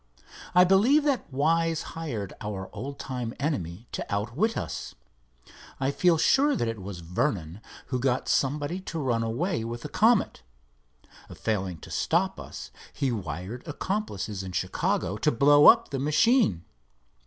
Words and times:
I 0.55 0.63
believe 0.63 1.03
that 1.03 1.31
Wise 1.31 1.83
hired 1.93 2.33
our 2.41 2.71
old 2.73 2.97
time 2.97 3.35
enemy 3.39 3.87
to 3.91 4.03
outwit 4.11 4.57
us. 4.57 4.95
I 5.79 5.91
feel 5.91 6.17
sure 6.17 6.49
it 6.53 6.81
was 6.81 7.01
Vernon 7.01 7.61
who 7.89 7.99
got 7.99 8.27
somebody 8.27 8.79
to 8.79 8.97
run 8.97 9.21
away 9.21 9.63
with 9.63 9.83
the 9.83 9.89
Comet. 9.89 10.41
Failing 11.35 11.77
to 11.81 11.91
stop 11.91 12.39
us 12.39 12.71
he 12.91 13.11
wired 13.11 13.61
accomplices 13.67 14.41
in 14.41 14.53
Chicago 14.53 15.17
to 15.17 15.31
blow 15.31 15.67
up 15.67 15.91
the 15.91 15.99
machine. 15.99 16.65